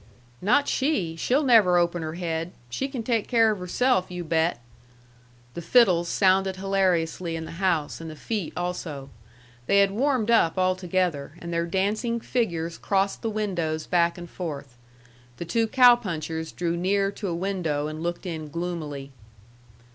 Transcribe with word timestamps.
"Not 0.41 0.67
she! 0.67 1.15
She'll 1.15 1.43
never 1.43 1.77
open 1.77 2.01
her 2.01 2.15
head. 2.15 2.53
She 2.71 2.87
can 2.87 3.03
take 3.03 3.27
care 3.27 3.51
of 3.51 3.59
herself, 3.59 4.09
you 4.09 4.23
bet!" 4.23 4.59
The 5.53 5.61
fiddles 5.61 6.09
sounded 6.09 6.55
hilariously 6.55 7.35
in 7.35 7.45
the 7.45 7.61
house, 7.61 8.01
and 8.01 8.09
the 8.09 8.15
feet 8.15 8.51
also. 8.57 9.11
They 9.67 9.77
had 9.77 9.91
warmed 9.91 10.31
up 10.31 10.57
altogether, 10.57 11.33
and 11.37 11.53
their 11.53 11.67
dancing 11.67 12.19
figures 12.19 12.79
crossed 12.79 13.21
the 13.21 13.29
windows 13.29 13.85
back 13.85 14.17
and 14.17 14.27
forth. 14.27 14.75
The 15.37 15.45
two 15.45 15.67
cow 15.67 15.95
punchers 15.97 16.51
drew 16.51 16.75
near 16.75 17.11
to 17.11 17.27
a 17.27 17.35
window 17.35 17.85
and 17.85 18.01
looked 18.01 18.25
in 18.25 18.49
gloomily. 18.49 19.11